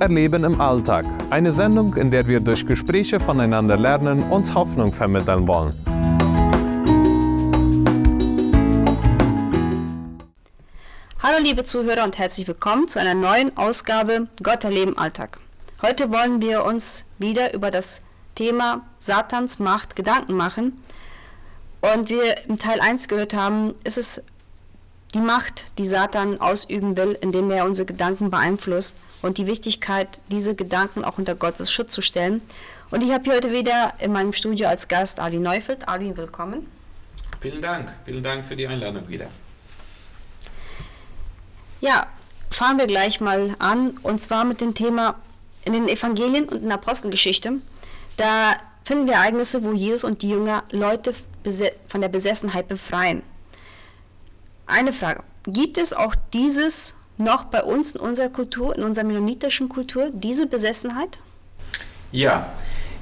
Erleben 0.00 0.44
im 0.44 0.60
Alltag. 0.60 1.06
Eine 1.30 1.52
Sendung, 1.52 1.94
in 1.94 2.10
der 2.10 2.26
wir 2.26 2.40
durch 2.40 2.66
Gespräche 2.66 3.18
voneinander 3.18 3.76
lernen 3.76 4.22
und 4.24 4.54
Hoffnung 4.54 4.92
vermitteln 4.92 5.48
wollen. 5.48 5.72
Hallo 11.22 11.38
liebe 11.42 11.64
Zuhörer 11.64 12.04
und 12.04 12.18
herzlich 12.18 12.46
willkommen 12.46 12.88
zu 12.88 13.00
einer 13.00 13.14
neuen 13.14 13.56
Ausgabe 13.56 14.28
Gott 14.42 14.64
erleben 14.64 14.98
Alltag. 14.98 15.38
Heute 15.80 16.10
wollen 16.10 16.42
wir 16.42 16.64
uns 16.64 17.04
wieder 17.18 17.54
über 17.54 17.70
das 17.70 18.02
Thema 18.34 18.86
Satans 19.00 19.58
Macht 19.58 19.96
Gedanken 19.96 20.34
machen. 20.34 20.80
Und 21.80 22.10
wir 22.10 22.44
im 22.48 22.58
Teil 22.58 22.80
1 22.80 23.08
gehört 23.08 23.34
haben, 23.34 23.74
ist 23.84 23.98
es 23.98 24.24
die 25.14 25.20
Macht, 25.20 25.72
die 25.78 25.86
Satan 25.86 26.40
ausüben 26.40 26.96
will, 26.96 27.16
indem 27.20 27.50
er 27.50 27.64
unsere 27.64 27.86
Gedanken 27.86 28.30
beeinflusst 28.30 28.98
und 29.22 29.38
die 29.38 29.46
Wichtigkeit, 29.46 30.20
diese 30.30 30.54
Gedanken 30.54 31.04
auch 31.04 31.18
unter 31.18 31.34
Gottes 31.34 31.72
Schutz 31.72 31.92
zu 31.92 32.02
stellen. 32.02 32.42
Und 32.90 33.02
ich 33.02 33.10
habe 33.10 33.24
hier 33.24 33.34
heute 33.34 33.50
wieder 33.50 33.94
in 33.98 34.12
meinem 34.12 34.32
Studio 34.32 34.68
als 34.68 34.88
Gast 34.88 35.18
Ali 35.20 35.38
Neufeld. 35.38 35.88
Ali, 35.88 36.16
willkommen. 36.16 36.66
Vielen 37.40 37.60
Dank, 37.60 37.92
vielen 38.04 38.22
Dank 38.22 38.44
für 38.44 38.56
die 38.56 38.66
Einladung 38.66 39.08
wieder. 39.08 39.26
Ja, 41.80 42.06
fahren 42.50 42.78
wir 42.78 42.86
gleich 42.86 43.20
mal 43.20 43.54
an 43.58 43.98
und 44.02 44.20
zwar 44.20 44.44
mit 44.44 44.60
dem 44.60 44.74
Thema 44.74 45.16
in 45.64 45.72
den 45.72 45.88
Evangelien 45.88 46.48
und 46.48 46.62
in 46.62 46.68
der 46.68 46.78
Apostelgeschichte. 46.78 47.54
Da 48.16 48.54
finden 48.84 49.06
wir 49.06 49.14
Ereignisse, 49.14 49.62
wo 49.62 49.72
Jesus 49.72 50.04
und 50.04 50.22
die 50.22 50.30
Jünger 50.30 50.62
Leute 50.70 51.14
von 51.88 52.00
der 52.00 52.08
Besessenheit 52.08 52.68
befreien. 52.68 53.22
Eine 54.66 54.92
Frage. 54.92 55.22
Gibt 55.44 55.78
es 55.78 55.92
auch 55.92 56.14
dieses 56.32 56.94
noch 57.18 57.44
bei 57.44 57.62
uns 57.62 57.94
in 57.94 58.00
unserer 58.00 58.28
Kultur, 58.28 58.76
in 58.76 58.84
unserer 58.84 59.04
mennonitischen 59.04 59.68
Kultur, 59.68 60.10
diese 60.12 60.46
Besessenheit? 60.46 61.18
Ja, 62.12 62.52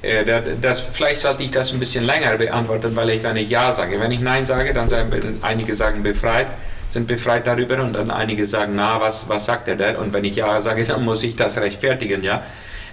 äh, 0.01 0.41
das, 0.61 0.79
vielleicht 0.79 1.21
sollte 1.21 1.43
ich 1.43 1.51
das 1.51 1.73
ein 1.73 1.79
bisschen 1.79 2.03
länger 2.03 2.37
beantworten, 2.37 2.95
weil 2.95 3.09
ich, 3.11 3.23
wenn 3.23 3.35
ich 3.37 3.49
Ja 3.49 3.73
sage, 3.73 3.99
wenn 3.99 4.11
ich 4.11 4.19
Nein 4.19 4.45
sage, 4.45 4.73
dann 4.73 4.89
sagen 4.89 5.39
einige 5.41 5.75
sagen 5.75 6.03
befreit, 6.03 6.47
sind 6.89 7.07
befreit 7.07 7.47
darüber 7.47 7.81
und 7.81 7.93
dann 7.93 8.11
einige 8.11 8.45
sagen, 8.47 8.73
na, 8.75 9.01
was, 9.01 9.27
was 9.27 9.45
sagt 9.45 9.67
er 9.67 9.75
denn? 9.75 9.95
Und 9.95 10.13
wenn 10.13 10.23
ich 10.23 10.35
Ja 10.35 10.59
sage, 10.61 10.83
dann 10.85 11.03
muss 11.03 11.23
ich 11.23 11.35
das 11.35 11.57
rechtfertigen, 11.57 12.23
ja. 12.23 12.43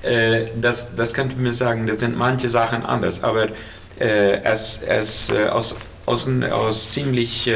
Äh, 0.03 0.47
das, 0.61 0.97
das 0.97 1.15
könnte 1.15 1.37
mir 1.37 1.53
sagen, 1.53 1.87
das 1.87 2.01
sind 2.01 2.17
manche 2.17 2.49
Sachen 2.49 2.85
anders, 2.85 3.23
aber 3.23 3.49
äh, 3.99 4.43
es, 4.43 4.83
es 4.83 5.31
aus, 5.31 5.77
aus, 6.07 6.29
aus 6.51 6.93
ziemlich 6.93 7.51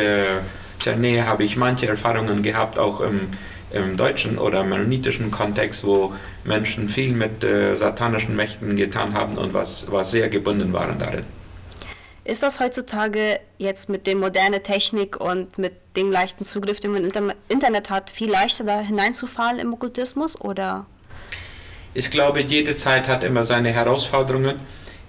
der 0.84 0.97
Nähe 0.97 1.27
habe 1.27 1.42
ich 1.44 1.56
manche 1.56 1.89
Erfahrungen 1.89 2.42
gehabt, 2.42 2.78
auch 2.78 3.00
im, 3.00 3.31
im 3.70 3.97
deutschen 3.97 4.39
oder 4.39 4.64
mennonitischen 4.64 5.31
Kontext, 5.31 5.84
wo 5.84 6.14
Menschen 6.45 6.89
viel 6.89 7.12
mit 7.12 7.42
äh, 7.42 7.77
satanischen 7.77 8.36
Mächten 8.36 8.77
getan 8.77 9.14
haben 9.14 9.39
und 9.39 9.55
was, 9.55 9.91
was 9.91 10.11
sehr 10.11 10.28
gebunden 10.28 10.72
waren 10.72 10.98
darin. 10.98 11.25
Ist 12.25 12.42
das 12.42 12.59
heutzutage 12.59 13.39
jetzt 13.59 13.89
mit 13.89 14.06
der 14.09 14.17
modernen 14.17 14.62
Technik 14.62 15.20
und 15.20 15.59
mit 15.59 15.75
dem 15.97 16.11
leichten 16.11 16.44
Zugriff, 16.44 16.81
den 16.81 16.92
man 16.92 17.05
im 17.05 17.33
Internet 17.48 17.89
hat, 17.89 18.11
viel 18.11 18.31
leichter 18.31 18.64
da 18.64 18.81
hineinzufallen 18.81 19.61
im 19.61 19.72
Okkultismus 19.72 20.41
oder? 20.41 20.87
Ich 21.94 22.11
glaube, 22.11 22.41
jede 22.41 22.75
Zeit 22.75 23.06
hat 23.06 23.22
immer 23.22 23.44
seine 23.44 23.70
Herausforderungen. 23.70 24.56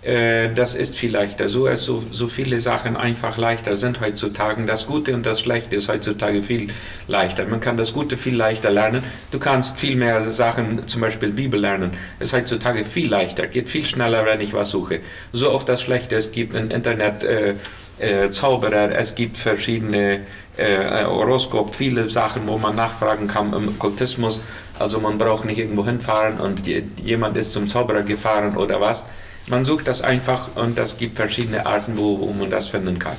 Äh, 0.04 0.54
das 0.54 0.76
ist 0.76 0.96
viel 0.96 1.12
leichter. 1.12 1.50
So 1.50 1.68
ist 1.68 1.84
so, 1.84 2.04
so 2.12 2.28
viele 2.28 2.62
Sachen 2.62 2.96
einfach 2.96 3.38
leichter 3.38 3.76
sind 3.76 4.00
heutzutage. 4.00 4.66
Das 4.66 4.86
Gute 4.86 5.14
und 5.14 5.26
das 5.26 5.42
Schlechte 5.42 5.76
ist 5.76 5.90
heutzutage 5.90 6.44
viel 6.44 6.68
leichter. 7.08 7.46
Man 7.46 7.60
kann 7.60 7.78
das 7.78 7.94
Gute 7.94 8.18
viel 8.18 8.36
leichter 8.36 8.70
lernen. 8.70 9.04
Du 9.32 9.40
kannst 9.40 9.78
viel 9.80 9.96
mehr 9.96 10.24
Sachen, 10.32 10.88
zum 10.88 11.02
Beispiel 11.02 11.32
Bibel 11.32 11.60
lernen, 11.60 11.92
ist 12.20 12.34
heutzutage 12.34 12.86
viel 12.86 13.10
leichter, 13.10 13.48
geht 13.48 13.70
viel 13.70 13.86
schneller, 13.86 14.26
wenn 14.26 14.40
ich 14.40 14.54
was 14.54 14.70
suche. 14.70 15.00
So 15.34 15.52
auch 15.52 15.64
das 15.64 15.82
Schlechte. 15.82 16.16
Es 16.16 16.32
gibt 16.32 16.56
im 16.56 16.70
Internet 16.70 17.24
äh, 17.24 17.56
äh, 18.00 18.30
Zauberer, 18.30 18.96
es 18.96 19.16
gibt 19.16 19.38
verschiedene 19.38 20.22
äh, 20.58 21.06
Horoskop, 21.06 21.74
viele 21.76 22.10
Sachen, 22.10 22.48
wo 22.48 22.58
man 22.60 22.76
nachfragen 22.76 23.28
kann 23.28 23.54
im 23.54 23.70
Okkultismus. 23.70 24.42
Also 24.78 25.00
man 25.00 25.18
braucht 25.18 25.46
nicht 25.46 25.58
irgendwo 25.58 25.86
hinfahren 25.86 26.40
und 26.40 26.68
jemand 27.04 27.36
ist 27.36 27.52
zum 27.52 27.68
Zauberer 27.68 28.04
gefahren 28.04 28.56
oder 28.56 28.80
was 28.80 29.06
man 29.48 29.66
sucht 29.66 29.88
das 29.88 30.02
einfach 30.02 30.56
und 30.56 30.78
es 30.78 30.98
gibt 30.98 31.16
verschiedene 31.16 31.66
Arten, 31.66 31.98
wo, 31.98 32.20
wo 32.20 32.34
man 32.34 32.50
das 32.50 32.68
finden 32.68 33.00
kann. 33.00 33.16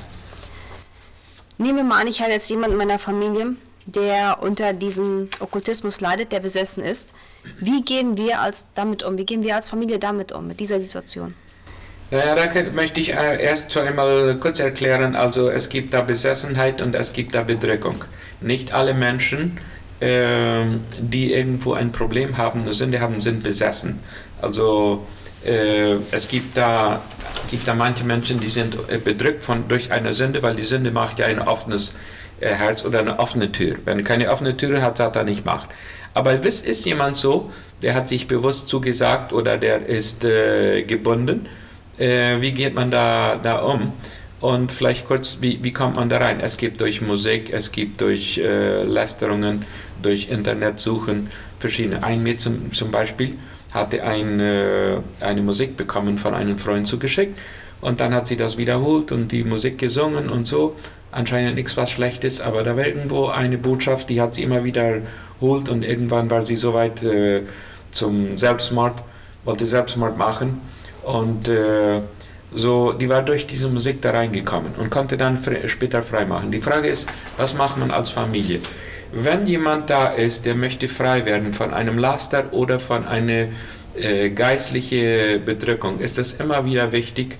Nehmen 1.57 1.77
wir 1.77 1.85
mal 1.85 2.01
an, 2.03 2.07
ich 2.07 2.21
habe 2.21 2.31
jetzt 2.31 2.49
jemanden 2.51 2.73
in 2.73 2.87
meiner 2.87 2.99
Familie, 2.99 3.57
der 3.87 4.39
unter 4.43 4.73
diesem 4.73 5.29
Okkultismus 5.41 6.01
leidet, 6.01 6.31
der 6.31 6.41
besessen 6.41 6.85
ist. 6.85 7.13
Wie 7.59 7.83
gehen 7.83 8.17
wir 8.17 8.41
als 8.41 8.67
damit 8.75 9.03
um? 9.03 9.17
Wie 9.17 9.25
gehen 9.25 9.43
wir 9.43 9.57
als 9.57 9.69
Familie 9.69 9.99
damit 9.99 10.31
um, 10.31 10.47
mit 10.47 10.61
dieser 10.61 10.81
Situation? 10.81 11.35
Naja, 12.11 12.35
da 12.35 12.71
möchte 12.73 13.01
ich 13.01 13.13
äh, 13.13 13.43
erst 13.43 13.71
zu 13.71 13.81
einmal 13.81 14.39
kurz 14.39 14.61
erklären, 14.61 15.15
also 15.15 15.51
es 15.51 15.69
gibt 15.69 15.93
da 15.93 16.01
Besessenheit 16.01 16.81
und 16.81 16.95
es 16.95 17.13
gibt 17.13 17.35
da 17.35 17.43
Bedrückung. 17.43 18.05
Nicht 18.41 18.73
alle 18.73 18.95
Menschen, 18.95 19.59
äh, 20.01 20.65
die 21.01 21.33
irgendwo 21.33 21.73
ein 21.75 21.93
Problem 21.93 22.39
haben, 22.39 22.63
eine 22.63 22.73
Sünde 22.73 23.01
haben, 23.01 23.21
sind 23.21 23.43
besessen. 23.43 24.01
Also 24.41 25.07
es 25.45 26.29
gibt 26.29 26.57
da, 26.57 27.01
gibt 27.51 27.67
da 27.67 27.75
manche 27.75 28.05
Menschen, 28.05 28.41
die 28.41 28.49
sind 28.49 28.77
äh, 28.89 28.99
bedrückt 28.99 29.45
von, 29.45 29.69
durch 29.69 29.93
eine 29.93 30.13
Sünde, 30.13 30.43
weil 30.43 30.55
die 30.55 30.65
Sünde 30.65 30.91
macht 30.91 31.19
ja 31.19 31.27
ein 31.27 31.41
offenes 31.41 31.95
äh, 32.41 32.55
Herz 32.55 32.85
oder 32.85 33.01
eine 33.01 33.19
offene 33.19 33.51
Tür. 33.53 33.77
Wenn 33.85 34.03
keine 34.05 34.31
offene 34.31 34.57
Tür 34.57 34.83
hat, 34.83 34.97
Satan 34.97 35.27
nicht 35.27 35.45
macht. 35.45 35.69
Aber 36.15 36.33
ist, 36.45 36.67
ist 36.67 36.85
jemand 36.85 37.17
so, 37.17 37.51
der 37.83 37.95
hat 37.95 38.09
sich 38.09 38.27
bewusst 38.27 38.69
zugesagt 38.69 39.33
oder 39.33 39.57
der 39.57 39.87
ist 39.87 40.25
äh, 40.25 40.83
gebunden, 40.83 41.49
äh, 41.99 42.41
wie 42.41 42.53
geht 42.53 42.75
man 42.75 42.91
da, 42.91 43.37
da 43.37 43.59
um? 43.59 43.93
Und 44.41 44.71
vielleicht 44.71 45.07
kurz, 45.07 45.39
wie, 45.41 45.63
wie 45.63 45.73
kommt 45.73 45.97
man 45.97 46.09
da 46.09 46.19
rein? 46.19 46.41
Es 46.41 46.57
gibt 46.57 46.81
durch 46.81 47.01
Musik, 47.01 47.51
es 47.53 47.73
gibt 47.73 48.01
durch 48.01 48.39
äh, 48.39 48.85
Lästerungen, 48.85 49.65
durch 50.01 50.29
Internetsuchen 50.29 51.31
verschiedene. 51.59 52.05
Ein 52.05 52.23
Mädchen 52.23 52.73
zum 52.73 52.91
Beispiel, 52.93 53.37
hatte 53.79 54.03
eine, 54.03 55.03
eine 55.21 55.41
Musik 55.41 55.77
bekommen 55.77 56.19
von 56.19 56.35
einem 56.35 56.59
Freund 56.59 56.87
zugeschickt 56.87 57.39
und 57.81 58.01
dann 58.01 58.15
hat 58.15 58.27
sie 58.27 58.37
das 58.37 58.59
wiederholt 58.59 59.13
und 59.13 59.33
die 59.33 59.45
Musik 59.45 59.79
gesungen 59.79 60.29
und 60.29 60.47
so. 60.47 60.77
Anscheinend 61.11 61.55
nichts 61.55 61.77
was 61.77 61.91
Schlechtes, 61.91 62.41
aber 62.41 62.63
da 62.63 62.77
war 62.77 62.87
irgendwo 62.87 63.29
eine 63.29 63.57
Botschaft, 63.57 64.11
die 64.11 64.21
hat 64.21 64.35
sie 64.35 64.43
immer 64.43 64.65
wiederholt 64.65 65.69
und 65.69 65.85
irgendwann 65.85 66.29
war 66.29 66.45
sie 66.45 66.57
soweit 66.57 67.03
äh, 67.03 67.43
zum 67.93 68.37
Selbstmord, 68.37 68.95
wollte 69.45 69.67
Selbstmord 69.67 70.19
machen 70.19 70.61
und 71.03 71.49
äh, 71.49 72.03
so, 72.55 72.93
die 72.93 73.09
war 73.09 73.23
durch 73.23 73.47
diese 73.47 73.69
Musik 73.69 74.01
da 74.03 74.11
reingekommen 74.11 74.75
und 74.77 74.91
konnte 74.91 75.17
dann 75.17 75.39
später 75.67 76.03
frei 76.03 76.25
machen. 76.25 76.51
Die 76.51 76.61
Frage 76.61 76.89
ist, 76.89 77.09
was 77.37 77.55
macht 77.55 77.77
man 77.79 77.91
als 77.91 78.11
Familie? 78.11 78.61
Wenn 79.13 79.47
jemand 79.47 79.91
da 79.91 80.09
ist, 80.09 80.45
der 80.45 80.55
möchte 80.55 80.89
frei 80.89 81.25
werden 81.25 81.55
von 81.55 81.73
einem 81.73 81.99
Laster 81.99 82.53
oder 82.53 82.79
von 82.79 83.07
einer 83.07 83.47
äh, 83.97 84.31
geistlichen 84.31 85.45
Bedrückung, 85.45 86.01
ist 86.01 86.19
es 86.19 86.35
immer 86.35 86.65
wieder 86.65 86.93
wichtig, 86.93 87.39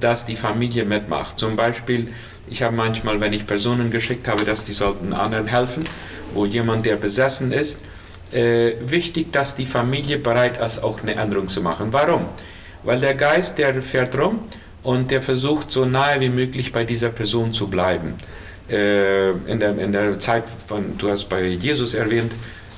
dass 0.00 0.26
die 0.26 0.36
Familie 0.36 0.84
mitmacht. 0.84 1.38
Zum 1.38 1.56
Beispiel, 1.56 2.08
ich 2.48 2.62
habe 2.62 2.76
manchmal, 2.76 3.20
wenn 3.20 3.32
ich 3.32 3.46
Personen 3.46 3.90
geschickt 3.90 4.28
habe, 4.28 4.44
dass 4.44 4.64
die 4.64 4.72
sollten 4.72 5.12
anderen 5.12 5.46
helfen, 5.46 5.84
wo 6.34 6.46
jemand, 6.46 6.86
der 6.86 6.96
besessen 6.96 7.52
ist, 7.52 7.82
äh, 8.32 8.72
wichtig, 8.86 9.32
dass 9.32 9.56
die 9.56 9.66
Familie 9.66 10.18
bereit 10.18 10.60
ist, 10.60 10.82
auch 10.82 11.02
eine 11.02 11.14
Änderung 11.14 11.48
zu 11.48 11.62
machen. 11.62 11.88
Warum? 11.90 12.26
Weil 12.84 13.00
der 13.00 13.14
Geist, 13.14 13.58
der 13.58 13.82
fährt 13.82 14.16
rum 14.16 14.40
und 14.82 15.10
der 15.10 15.20
versucht, 15.20 15.72
so 15.72 15.84
nahe 15.84 16.20
wie 16.20 16.28
möglich 16.28 16.70
bei 16.70 16.84
dieser 16.84 17.08
Person 17.08 17.52
zu 17.52 17.68
bleiben 17.68 18.14
äh, 18.70 19.30
in, 19.30 19.60
der, 19.60 19.78
in 19.78 19.92
der 19.92 20.18
Zeit 20.18 20.44
von, 20.66 20.98
du 20.98 21.10
hast 21.10 21.28
bei 21.28 21.44
Jesus 21.44 21.94
erwähnt, 21.94 22.32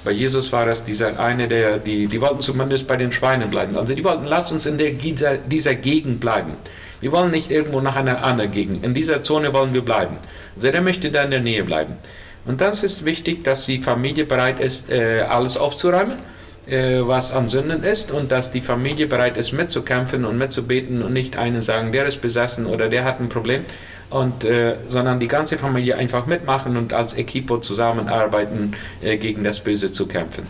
bei 0.05 0.13
Jesus 0.13 0.51
war 0.53 0.65
das 0.65 0.85
dieser 0.85 1.21
eine, 1.21 1.47
der, 1.47 1.79
die, 1.79 2.07
die 2.07 2.21
wollten 2.21 2.41
zumindest 2.41 2.87
bei 2.87 2.97
den 2.97 3.13
Schweinen 3.13 3.51
bleiben. 3.51 3.77
Also 3.77 3.95
die 3.95 4.03
wollten, 4.03 4.25
lass 4.25 4.51
uns 4.51 4.65
in 4.65 4.79
der, 4.79 4.93
dieser, 4.93 5.37
dieser 5.37 5.75
Gegend 5.75 6.21
bleiben. 6.21 6.53
Wir 7.01 7.13
wollen 7.13 7.31
nicht 7.31 7.51
irgendwo 7.51 7.81
nach 7.81 7.97
einer 7.97 8.25
anderen 8.25 8.53
Gegend. 8.53 8.85
In 8.85 8.95
dieser 8.95 9.23
Zone 9.23 9.53
wollen 9.53 9.75
wir 9.75 9.85
bleiben. 9.85 10.17
Also 10.57 10.71
der 10.71 10.81
möchte 10.81 11.11
da 11.11 11.23
in 11.23 11.31
der 11.31 11.41
Nähe 11.41 11.65
bleiben. 11.65 11.95
Und 12.47 12.61
dann 12.61 12.73
ist 12.73 13.05
wichtig, 13.05 13.45
dass 13.45 13.67
die 13.67 13.83
Familie 13.83 14.25
bereit 14.25 14.61
ist, 14.61 14.91
äh, 14.91 15.21
alles 15.29 15.59
aufzuräumen, 15.59 16.17
äh, 16.67 17.01
was 17.03 17.33
an 17.33 17.49
Sünden 17.49 17.83
ist, 17.85 18.11
und 18.11 18.33
dass 18.33 18.53
die 18.53 18.63
Familie 18.63 19.07
bereit 19.07 19.37
ist, 19.37 19.53
mitzukämpfen 19.53 20.25
und 20.25 20.39
mitzubeten 20.39 21.03
und 21.03 21.13
nicht 21.13 21.37
einen 21.37 21.61
sagen, 21.63 21.93
der 21.93 22.07
ist 22.07 22.23
besessen 22.23 22.65
oder 22.67 22.89
der 22.89 23.05
hat 23.05 23.21
ein 23.21 23.29
Problem, 23.29 23.65
und, 24.11 24.45
äh, 24.45 24.79
sondern 24.89 25.21
die 25.21 25.29
ganze 25.29 25.57
Familie 25.57 25.97
einfach 25.97 26.27
mitmachen 26.27 26.77
und 26.77 26.93
als 26.93 27.15
Equipo 27.15 27.59
zusammenarbeiten, 27.59 28.77
äh, 29.01 29.17
gegen 29.17 29.45
das 29.45 29.61
Böse 29.61 29.93
zu 29.93 30.07
kämpfen. 30.07 30.47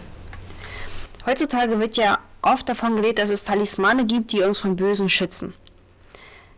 Heutzutage 1.27 1.79
wird 1.79 1.97
ja 1.97 2.19
oft 2.43 2.69
davon 2.69 2.97
geredet, 2.97 3.19
dass 3.19 3.31
es 3.31 3.45
Talismane 3.45 4.07
gibt, 4.07 4.33
die 4.33 4.43
uns 4.43 4.59
vom 4.59 4.77
Bösen 4.77 5.11
schützen. 5.11 5.53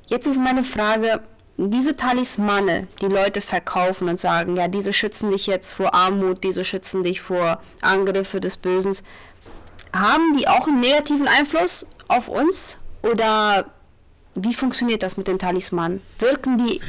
Jetzt 0.07 0.27
ist 0.27 0.41
meine 0.41 0.63
Frage, 0.63 1.21
diese 1.57 1.97
Talismane, 1.97 2.87
die 3.01 3.07
Leute 3.07 3.41
verkaufen 3.41 4.09
und 4.09 4.19
sagen, 4.19 4.57
ja, 4.57 4.69
diese 4.69 4.93
schützen 4.93 5.31
dich 5.31 5.47
jetzt 5.47 5.75
vor 5.75 5.95
Armut, 5.95 6.45
diese 6.45 6.65
schützen 6.65 7.03
dich 7.03 7.21
vor 7.21 7.61
Angriffe 7.81 8.41
des 8.41 8.57
Bösen. 8.57 8.97
haben 9.95 10.37
die 10.39 10.49
auch 10.49 10.67
einen 10.67 10.81
negativen 10.81 11.29
Einfluss 11.29 11.87
auf 12.09 12.29
uns? 12.29 12.79
Oder 13.03 13.67
wie 14.35 14.55
funktioniert 14.55 15.03
das 15.03 15.17
mit 15.17 15.29
den 15.29 15.39
Talismanen? 15.39 16.01
Wirken 16.19 16.59
die 16.59 16.81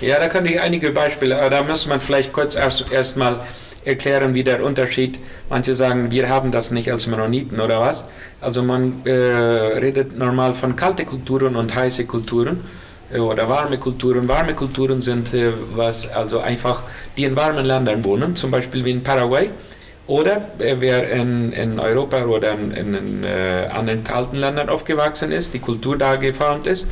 Ja, 0.00 0.18
da 0.18 0.28
kann 0.28 0.46
ich 0.46 0.60
einige 0.60 0.90
Beispiele, 0.90 1.38
aber 1.38 1.50
da 1.50 1.62
muss 1.62 1.86
man 1.86 2.00
vielleicht 2.00 2.32
kurz 2.32 2.56
erst 2.56 2.90
erstmal 2.90 3.40
erklären, 3.84 4.34
wie 4.34 4.44
der 4.44 4.64
Unterschied. 4.64 5.18
Manche 5.48 5.74
sagen, 5.74 6.10
wir 6.10 6.28
haben 6.28 6.50
das 6.50 6.70
nicht 6.70 6.90
als 6.90 7.06
Mennoniten 7.06 7.60
oder 7.60 7.80
was. 7.80 8.04
Also 8.40 8.62
man 8.62 9.02
äh, 9.06 9.10
redet 9.10 10.18
normal 10.18 10.54
von 10.54 10.76
kalte 10.76 11.04
Kulturen 11.04 11.56
und 11.56 11.74
heiße 11.74 12.04
Kulturen 12.04 12.60
äh, 13.12 13.18
oder 13.18 13.48
warme 13.48 13.78
Kulturen. 13.78 14.28
Warme 14.28 14.54
Kulturen 14.54 15.00
sind 15.00 15.32
äh, 15.32 15.52
was 15.74 16.10
also 16.10 16.40
einfach 16.40 16.82
die 17.16 17.24
in 17.24 17.36
warmen 17.36 17.64
Ländern 17.64 18.04
wohnen, 18.04 18.34
zum 18.34 18.50
Beispiel 18.50 18.84
wie 18.84 18.90
in 18.90 19.02
Paraguay. 19.02 19.50
Oder 20.06 20.42
wer 20.58 21.10
in, 21.10 21.52
in 21.52 21.80
Europa 21.80 22.24
oder 22.24 22.52
in, 22.52 22.72
in 22.72 23.24
äh, 23.24 23.68
anderen 23.72 24.04
kalten 24.04 24.36
Ländern 24.36 24.68
aufgewachsen 24.68 25.32
ist, 25.32 25.52
die 25.52 25.58
Kultur 25.58 25.98
da 25.98 26.14
geformt 26.14 26.68
ist. 26.68 26.88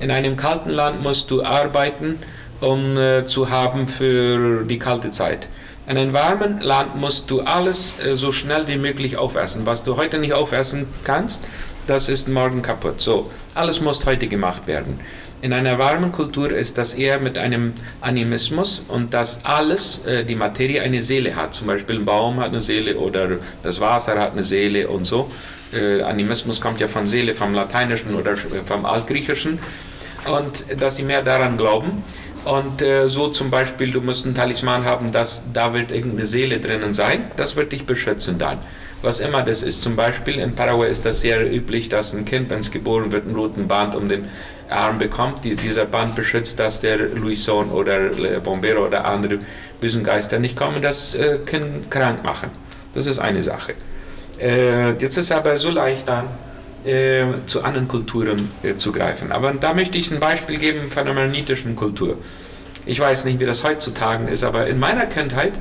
In 0.00 0.10
einem 0.10 0.36
kalten 0.36 0.70
Land 0.70 1.00
musst 1.00 1.30
du 1.30 1.44
arbeiten, 1.44 2.18
um 2.60 2.98
äh, 2.98 3.26
zu 3.26 3.50
haben 3.50 3.86
für 3.86 4.64
die 4.64 4.80
kalte 4.80 5.12
Zeit. 5.12 5.46
In 5.86 5.96
einem 5.96 6.12
warmen 6.12 6.60
Land 6.60 6.96
musst 6.96 7.30
du 7.30 7.42
alles 7.42 7.96
äh, 8.04 8.16
so 8.16 8.32
schnell 8.32 8.66
wie 8.66 8.76
möglich 8.76 9.16
aufessen. 9.16 9.64
Was 9.64 9.84
du 9.84 9.96
heute 9.96 10.18
nicht 10.18 10.32
aufessen 10.32 10.88
kannst, 11.04 11.44
das 11.86 12.08
ist 12.08 12.28
morgen 12.28 12.62
kaputt. 12.62 13.00
So, 13.00 13.30
alles 13.54 13.80
muss 13.80 14.04
heute 14.04 14.26
gemacht 14.26 14.66
werden. 14.66 14.98
In 15.42 15.52
einer 15.52 15.78
warmen 15.78 16.12
Kultur 16.12 16.50
ist 16.50 16.78
das 16.78 16.94
eher 16.94 17.20
mit 17.20 17.36
einem 17.36 17.74
Animismus 18.00 18.82
und 18.88 19.12
dass 19.12 19.44
alles, 19.44 20.06
äh, 20.06 20.24
die 20.24 20.34
Materie 20.34 20.80
eine 20.80 21.02
Seele 21.02 21.36
hat. 21.36 21.52
Zum 21.52 21.66
Beispiel 21.66 21.96
ein 21.96 22.04
Baum 22.06 22.40
hat 22.40 22.48
eine 22.48 22.62
Seele 22.62 22.96
oder 22.96 23.38
das 23.62 23.78
Wasser 23.80 24.18
hat 24.18 24.32
eine 24.32 24.44
Seele 24.44 24.88
und 24.88 25.04
so. 25.04 25.30
Äh, 25.74 26.00
Animismus 26.02 26.60
kommt 26.60 26.80
ja 26.80 26.88
von 26.88 27.06
Seele, 27.06 27.34
vom 27.34 27.52
Lateinischen 27.52 28.14
oder 28.14 28.34
vom 28.36 28.86
Altgriechischen. 28.86 29.58
Und 30.26 30.80
dass 30.80 30.96
sie 30.96 31.02
mehr 31.02 31.22
daran 31.22 31.58
glauben. 31.58 32.02
Und 32.46 32.80
äh, 32.80 33.08
so 33.08 33.28
zum 33.28 33.50
Beispiel, 33.50 33.92
du 33.92 34.00
musst 34.00 34.24
einen 34.24 34.34
Talisman 34.34 34.84
haben, 34.84 35.12
dass 35.12 35.42
da 35.52 35.74
wird 35.74 35.92
irgendeine 35.92 36.26
Seele 36.26 36.60
drinnen 36.60 36.94
sein. 36.94 37.30
Das 37.36 37.56
wird 37.56 37.72
dich 37.72 37.84
beschützen 37.84 38.38
dann. 38.38 38.58
Was 39.02 39.20
immer 39.20 39.42
das 39.42 39.62
ist. 39.62 39.82
Zum 39.82 39.96
Beispiel 39.96 40.38
in 40.38 40.54
Paraguay 40.54 40.90
ist 40.90 41.04
das 41.04 41.20
sehr 41.20 41.52
üblich, 41.52 41.88
dass 41.90 42.14
ein 42.14 42.24
Kind, 42.24 42.48
wenn 42.48 42.60
es 42.60 42.70
geboren 42.70 43.12
wird, 43.12 43.26
einen 43.26 43.36
roten 43.36 43.68
Band 43.68 43.94
um 43.94 44.08
den 44.08 44.24
Arm 44.70 44.98
bekommt. 44.98 45.44
Die, 45.44 45.54
dieser 45.54 45.84
Band 45.84 46.14
beschützt, 46.14 46.58
dass 46.58 46.80
der 46.80 46.98
Luison 46.98 47.70
oder 47.70 48.10
Bombero 48.40 48.86
oder 48.86 49.04
andere 49.04 49.38
bösen 49.80 50.04
Geister 50.04 50.38
nicht 50.38 50.56
kommen, 50.56 50.82
das 50.82 51.14
äh, 51.14 51.38
Kind 51.44 51.90
krank 51.90 52.24
machen. 52.24 52.50
Das 52.94 53.06
ist 53.06 53.18
eine 53.18 53.42
Sache. 53.42 53.74
Äh, 54.38 54.92
jetzt 54.92 55.16
ist 55.16 55.32
aber 55.32 55.58
so 55.58 55.70
leicht 55.70 56.08
dann, 56.08 56.26
äh, 56.84 57.24
zu 57.46 57.62
anderen 57.62 57.88
Kulturen 57.88 58.50
äh, 58.62 58.76
zu 58.76 58.92
greifen. 58.92 59.32
Aber 59.32 59.52
da 59.52 59.74
möchte 59.74 59.98
ich 59.98 60.10
ein 60.10 60.20
Beispiel 60.20 60.58
geben 60.58 60.88
von 60.88 61.04
der 61.04 61.14
mennonitischen 61.14 61.74
Kultur. 61.74 62.16
Ich 62.84 63.00
weiß 63.00 63.24
nicht, 63.24 63.40
wie 63.40 63.46
das 63.46 63.64
heutzutage 63.64 64.30
ist, 64.30 64.44
aber 64.44 64.66
in 64.68 64.78
meiner 64.78 65.06
Kindheit 65.06 65.52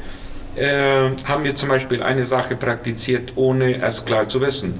äh, 0.55 1.09
haben 1.23 1.43
wir 1.43 1.55
zum 1.55 1.69
Beispiel 1.69 2.03
eine 2.03 2.25
Sache 2.25 2.55
praktiziert, 2.55 3.33
ohne 3.35 3.81
es 3.81 4.05
klar 4.05 4.27
zu 4.27 4.39
wissen. 4.41 4.79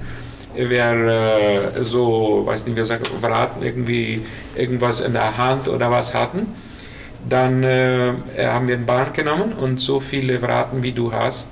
Wer 0.57 0.94
äh, 0.94 1.84
so, 1.84 2.44
weiß 2.46 2.66
nicht, 2.66 2.75
wir 2.75 2.86
sagen, 2.86 3.04
verraten, 3.19 3.63
irgendwie 3.63 4.25
irgendwas 4.56 5.02
in 5.02 5.13
der 5.13 5.38
Hand 5.38 5.68
oder 5.68 5.92
was 5.92 6.13
hatten, 6.13 6.48
dann 7.28 7.63
äh, 7.63 8.13
haben 8.38 8.68
wir 8.68 8.75
einen 8.75 8.86
Bahn 8.86 9.12
genommen 9.13 9.54
und 9.54 9.80
so 9.80 10.00
viele 10.00 10.40
Verraten, 10.40 10.84
wie 10.84 10.92
du 10.92 11.12
hast, 11.12 11.50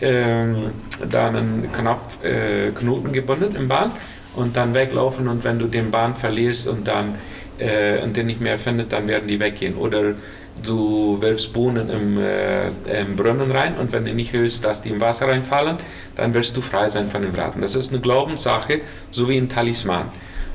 ähm, 0.00 0.70
da 1.08 1.28
einen 1.28 1.70
Knopf, 1.72 2.22
äh, 2.24 2.70
Knoten 2.70 3.12
gebunden 3.12 3.56
im 3.56 3.68
Bahn 3.68 3.90
und 4.34 4.56
dann 4.56 4.74
weglaufen 4.74 5.28
und 5.28 5.44
wenn 5.44 5.58
du 5.58 5.66
den 5.66 5.90
Bahn 5.90 6.14
verlierst 6.14 6.68
und 6.68 6.86
dann 6.86 7.16
äh, 7.58 8.02
und 8.02 8.16
den 8.16 8.26
nicht 8.26 8.40
mehr 8.40 8.58
findet, 8.58 8.92
dann 8.92 9.08
werden 9.08 9.28
die 9.28 9.40
weggehen. 9.40 9.76
Oder 9.76 10.14
du 10.62 11.20
wirfst 11.20 11.52
Bohnen 11.52 11.88
im, 11.90 12.18
äh, 12.18 12.68
im 13.00 13.16
Brunnen 13.16 13.50
rein 13.50 13.76
und 13.78 13.92
wenn 13.92 14.04
du 14.04 14.14
nicht 14.14 14.32
hörst, 14.32 14.64
dass 14.64 14.82
die 14.82 14.90
im 14.90 15.00
Wasser 15.00 15.28
reinfallen, 15.28 15.78
dann 16.16 16.34
wirst 16.34 16.56
du 16.56 16.60
frei 16.60 16.88
sein 16.88 17.08
von 17.08 17.22
dem 17.22 17.34
Raten. 17.34 17.60
Das 17.60 17.74
ist 17.76 17.92
eine 17.92 18.00
Glaubenssache, 18.00 18.80
so 19.10 19.28
wie 19.28 19.36
ein 19.36 19.48
Talisman. 19.48 20.06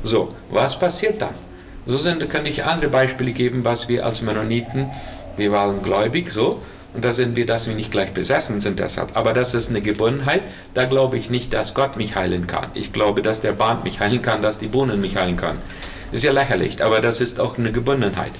So, 0.03 0.35
was 0.49 0.77
passiert 0.77 1.21
dann? 1.21 1.35
So 1.85 1.97
sind, 1.97 2.29
kann 2.29 2.45
ich 2.45 2.63
andere 2.63 2.89
Beispiele 2.89 3.31
geben, 3.31 3.63
was 3.63 3.87
wir 3.89 4.05
als 4.05 4.21
Mennoniten, 4.21 4.89
wir 5.37 5.51
waren 5.51 5.81
gläubig, 5.81 6.31
so, 6.31 6.61
und 6.93 7.05
da 7.05 7.13
sind 7.13 7.35
wir, 7.35 7.45
dass 7.45 7.67
wir 7.67 7.75
nicht 7.75 7.91
gleich 7.91 8.11
besessen 8.11 8.59
sind 8.59 8.79
deshalb. 8.79 9.15
Aber 9.15 9.31
das 9.33 9.53
ist 9.53 9.69
eine 9.69 9.81
Gebundenheit. 9.81 10.41
Da 10.73 10.85
glaube 10.85 11.17
ich 11.17 11.29
nicht, 11.29 11.53
dass 11.53 11.73
Gott 11.73 11.95
mich 11.95 12.15
heilen 12.15 12.47
kann. 12.47 12.69
Ich 12.73 12.91
glaube, 12.91 13.21
dass 13.21 13.39
der 13.39 13.53
Band 13.53 13.85
mich 13.85 14.01
heilen 14.01 14.21
kann, 14.21 14.41
dass 14.41 14.59
die 14.59 14.67
Bohnen 14.67 14.99
mich 14.99 15.15
heilen 15.15 15.37
kann. 15.37 15.57
Ist 16.11 16.25
ja 16.25 16.33
lächerlich, 16.33 16.83
aber 16.83 16.99
das 16.99 17.21
ist 17.21 17.39
auch 17.39 17.57
eine 17.57 17.71
Gebundenheit. 17.71 18.33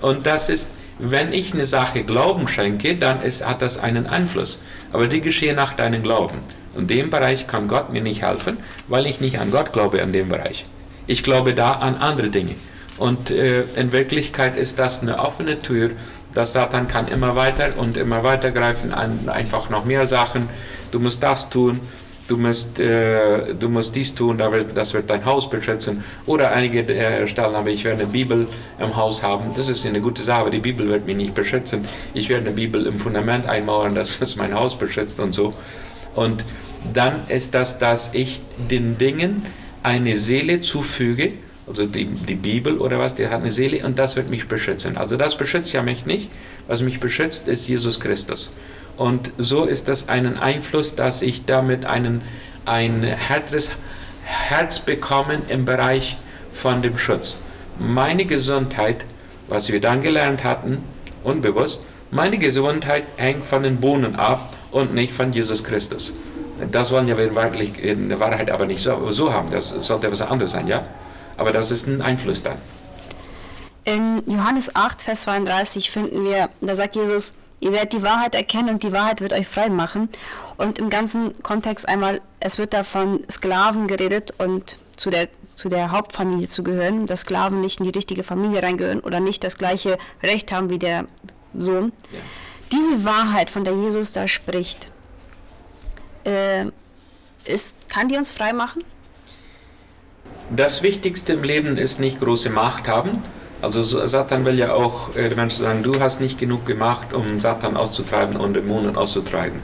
Und 0.00 0.24
das 0.24 0.48
ist, 0.48 0.70
wenn 0.98 1.32
ich 1.32 1.54
eine 1.54 1.66
Sache 1.66 2.04
Glauben 2.04 2.48
schenke, 2.48 2.96
dann 2.96 3.22
ist, 3.22 3.46
hat 3.46 3.62
das 3.62 3.78
einen 3.78 4.06
Einfluss. 4.06 4.60
Aber 4.92 5.06
die 5.06 5.20
geschehen 5.20 5.56
nach 5.56 5.74
deinem 5.74 6.02
Glauben. 6.02 6.38
In 6.76 6.86
dem 6.86 7.10
Bereich 7.10 7.46
kann 7.46 7.68
Gott 7.68 7.92
mir 7.92 8.02
nicht 8.02 8.22
helfen, 8.22 8.58
weil 8.88 9.06
ich 9.06 9.20
nicht 9.20 9.38
an 9.38 9.50
Gott 9.50 9.72
glaube 9.72 9.98
in 9.98 10.12
dem 10.12 10.28
Bereich. 10.28 10.66
Ich 11.06 11.22
glaube 11.22 11.54
da 11.54 11.72
an 11.72 11.96
andere 11.96 12.28
Dinge. 12.28 12.54
Und 12.98 13.30
äh, 13.30 13.62
in 13.76 13.92
Wirklichkeit 13.92 14.56
ist 14.56 14.78
das 14.78 15.02
eine 15.02 15.18
offene 15.18 15.62
Tür, 15.62 15.90
dass 16.34 16.52
Satan 16.52 16.88
kann 16.88 17.08
immer 17.08 17.36
weiter 17.36 17.70
und 17.78 17.96
immer 17.96 18.22
weiter 18.22 18.50
greifen 18.50 18.92
an 18.92 19.28
einfach 19.28 19.70
noch 19.70 19.84
mehr 19.84 20.06
Sachen. 20.06 20.48
Du 20.90 20.98
musst 20.98 21.22
das 21.22 21.48
tun, 21.48 21.80
du 22.28 22.36
musst, 22.36 22.78
äh, 22.78 23.54
du 23.54 23.68
musst 23.68 23.96
dies 23.96 24.14
tun, 24.14 24.38
das 24.74 24.94
wird 24.94 25.10
dein 25.10 25.24
Haus 25.24 25.50
beschützen. 25.50 26.04
Oder 26.26 26.52
einige 26.52 26.86
äh, 26.94 27.26
Stellen 27.26 27.54
aber 27.54 27.70
ich 27.70 27.84
werde 27.84 28.02
eine 28.02 28.12
Bibel 28.12 28.46
im 28.78 28.94
Haus 28.94 29.22
haben. 29.22 29.50
Das 29.56 29.68
ist 29.68 29.84
eine 29.86 30.00
gute 30.00 30.22
Sache, 30.22 30.50
die 30.50 30.60
Bibel 30.60 30.88
wird 30.88 31.06
mich 31.06 31.16
nicht 31.16 31.34
beschützen. 31.34 31.84
Ich 32.14 32.28
werde 32.28 32.46
eine 32.46 32.54
Bibel 32.54 32.86
im 32.86 32.98
Fundament 32.98 33.46
einmauern, 33.46 33.94
dass 33.96 34.20
es 34.20 34.36
mein 34.36 34.54
Haus 34.54 34.78
beschützt 34.78 35.18
und 35.18 35.34
so. 35.34 35.54
Und 36.14 36.44
dann 36.94 37.26
ist 37.28 37.54
das, 37.54 37.78
dass 37.78 38.10
ich 38.12 38.40
den 38.70 38.98
Dingen 38.98 39.46
eine 39.82 40.18
Seele 40.18 40.60
zufüge, 40.60 41.32
also 41.66 41.86
die, 41.86 42.04
die 42.06 42.34
Bibel 42.34 42.78
oder 42.78 42.98
was, 42.98 43.14
die 43.14 43.26
hat 43.28 43.42
eine 43.42 43.50
Seele 43.50 43.84
und 43.84 43.98
das 43.98 44.16
wird 44.16 44.30
mich 44.30 44.48
beschützen. 44.48 44.96
Also 44.96 45.16
das 45.16 45.36
beschützt 45.36 45.72
ja 45.72 45.82
mich 45.82 46.06
nicht. 46.06 46.30
Was 46.66 46.82
mich 46.82 47.00
beschützt, 47.00 47.48
ist 47.48 47.68
Jesus 47.68 48.00
Christus. 48.00 48.52
Und 48.98 49.32
so 49.38 49.64
ist 49.64 49.88
das 49.88 50.08
einen 50.08 50.36
Einfluss, 50.38 50.96
dass 50.96 51.22
ich 51.22 51.44
damit 51.46 51.86
einen, 51.86 52.20
ein 52.64 53.04
härteres 53.04 53.70
Herz 54.24 54.80
bekomme 54.80 55.40
im 55.48 55.64
Bereich 55.64 56.16
von 56.52 56.82
dem 56.82 56.98
Schutz. 56.98 57.38
Meine 57.78 58.24
Gesundheit, 58.24 59.04
was 59.46 59.70
wir 59.70 59.80
dann 59.80 60.02
gelernt 60.02 60.42
hatten, 60.42 60.82
unbewusst, 61.22 61.82
meine 62.10 62.38
Gesundheit 62.38 63.04
hängt 63.16 63.44
von 63.44 63.62
den 63.62 63.78
Bohnen 63.78 64.16
ab 64.16 64.56
und 64.72 64.94
nicht 64.94 65.12
von 65.12 65.32
Jesus 65.32 65.62
Christus. 65.62 66.12
Das 66.72 66.90
wollen 66.90 67.06
wir 67.06 67.16
wirklich 67.16 67.78
in 67.78 68.08
der 68.08 68.18
Wahrheit 68.18 68.50
aber 68.50 68.66
nicht 68.66 68.82
so, 68.82 69.12
so 69.12 69.32
haben. 69.32 69.48
Das 69.52 69.72
sollte 69.80 70.10
was 70.10 70.22
anderes 70.22 70.52
sein, 70.52 70.66
ja? 70.66 70.84
Aber 71.36 71.52
das 71.52 71.70
ist 71.70 71.86
ein 71.86 72.02
Einfluss 72.02 72.42
dann. 72.42 72.58
In 73.84 74.22
Johannes 74.26 74.74
8, 74.74 75.02
Vers 75.02 75.22
32 75.22 75.92
finden 75.92 76.24
wir, 76.24 76.50
da 76.60 76.74
sagt 76.74 76.96
Jesus, 76.96 77.34
ihr 77.60 77.72
werdet 77.72 77.92
die 77.92 78.02
Wahrheit 78.02 78.34
erkennen 78.34 78.70
und 78.70 78.82
die 78.82 78.92
Wahrheit 78.92 79.20
wird 79.20 79.32
euch 79.32 79.48
frei 79.48 79.68
machen. 79.68 80.08
Und 80.56 80.78
im 80.78 80.90
ganzen 80.90 81.42
Kontext 81.42 81.88
einmal, 81.88 82.20
es 82.40 82.58
wird 82.58 82.74
da 82.74 82.84
von 82.84 83.24
Sklaven 83.30 83.86
geredet 83.86 84.34
und 84.38 84.78
zu 84.96 85.10
der, 85.10 85.28
zu 85.54 85.68
der 85.68 85.90
Hauptfamilie 85.90 86.48
zu 86.48 86.62
gehören, 86.62 87.06
dass 87.06 87.22
Sklaven 87.22 87.60
nicht 87.60 87.80
in 87.80 87.84
die 87.84 87.90
richtige 87.90 88.22
Familie 88.22 88.62
reingehören 88.62 89.00
oder 89.00 89.20
nicht 89.20 89.44
das 89.44 89.58
gleiche 89.58 89.98
Recht 90.22 90.52
haben 90.52 90.70
wie 90.70 90.78
der 90.78 91.06
Sohn. 91.56 91.92
Ja. 92.12 92.20
Diese 92.72 93.04
Wahrheit, 93.04 93.50
von 93.50 93.64
der 93.64 93.74
Jesus 93.74 94.12
da 94.12 94.28
spricht, 94.28 94.90
äh, 96.24 96.66
ist, 97.44 97.88
kann 97.88 98.08
die 98.08 98.16
uns 98.16 98.30
frei 98.30 98.52
machen? 98.52 98.84
Das 100.50 100.82
Wichtigste 100.82 101.34
im 101.34 101.42
Leben 101.42 101.76
ist 101.76 102.00
nicht 102.00 102.20
große 102.20 102.50
Macht 102.50 102.88
haben. 102.88 103.22
Also 103.60 103.82
Satan 103.82 104.44
will 104.44 104.56
ja 104.56 104.72
auch 104.72 105.14
äh, 105.16 105.28
den 105.28 105.36
Menschen 105.36 105.58
sagen, 105.58 105.82
du 105.82 105.98
hast 106.00 106.20
nicht 106.20 106.38
genug 106.38 106.64
gemacht, 106.64 107.12
um 107.12 107.40
Satan 107.40 107.76
auszutreiben 107.76 108.36
und 108.36 108.54
Dämonen 108.54 108.96
auszutreiben. 108.96 109.62